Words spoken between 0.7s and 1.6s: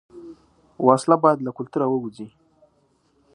وسله باید له